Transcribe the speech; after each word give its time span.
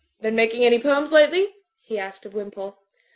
"Been 0.19 0.35
making 0.35 0.63
any 0.65 0.79
poems 0.79 1.11
lately?" 1.11 1.53
he 1.79 1.99
asked 1.99 2.25
of 2.25 2.33
Wimpole. 2.33 2.75